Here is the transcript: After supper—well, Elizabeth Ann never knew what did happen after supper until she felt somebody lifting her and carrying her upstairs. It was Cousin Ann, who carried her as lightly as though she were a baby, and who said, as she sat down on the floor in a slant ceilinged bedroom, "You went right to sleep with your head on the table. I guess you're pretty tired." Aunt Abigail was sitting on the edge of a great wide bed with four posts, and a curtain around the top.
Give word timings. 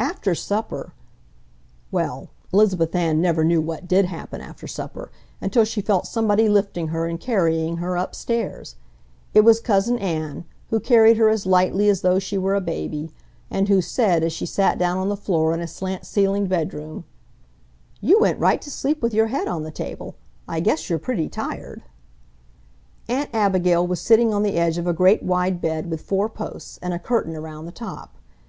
After 0.00 0.34
supper—well, 0.34 2.28
Elizabeth 2.52 2.92
Ann 2.92 3.20
never 3.20 3.44
knew 3.44 3.60
what 3.60 3.86
did 3.86 4.04
happen 4.06 4.40
after 4.40 4.66
supper 4.66 5.12
until 5.40 5.64
she 5.64 5.80
felt 5.80 6.08
somebody 6.08 6.48
lifting 6.48 6.88
her 6.88 7.06
and 7.06 7.20
carrying 7.20 7.76
her 7.76 7.94
upstairs. 7.96 8.74
It 9.32 9.42
was 9.42 9.60
Cousin 9.60 9.96
Ann, 10.00 10.44
who 10.70 10.80
carried 10.80 11.18
her 11.18 11.28
as 11.28 11.46
lightly 11.46 11.88
as 11.88 12.00
though 12.00 12.18
she 12.18 12.36
were 12.36 12.56
a 12.56 12.60
baby, 12.60 13.12
and 13.48 13.68
who 13.68 13.80
said, 13.80 14.24
as 14.24 14.32
she 14.32 14.44
sat 14.44 14.76
down 14.76 14.98
on 14.98 15.08
the 15.08 15.16
floor 15.16 15.54
in 15.54 15.60
a 15.60 15.68
slant 15.68 16.04
ceilinged 16.04 16.50
bedroom, 16.50 17.04
"You 18.00 18.18
went 18.18 18.40
right 18.40 18.60
to 18.62 18.72
sleep 18.72 19.00
with 19.00 19.14
your 19.14 19.28
head 19.28 19.46
on 19.46 19.62
the 19.62 19.70
table. 19.70 20.16
I 20.48 20.58
guess 20.58 20.90
you're 20.90 20.98
pretty 20.98 21.28
tired." 21.28 21.84
Aunt 23.08 23.30
Abigail 23.32 23.86
was 23.86 24.00
sitting 24.00 24.34
on 24.34 24.42
the 24.42 24.56
edge 24.56 24.78
of 24.78 24.88
a 24.88 24.92
great 24.92 25.22
wide 25.22 25.60
bed 25.60 25.88
with 25.90 26.00
four 26.02 26.28
posts, 26.28 26.80
and 26.82 26.92
a 26.92 26.98
curtain 26.98 27.36
around 27.36 27.66
the 27.66 27.70
top. 27.70 28.16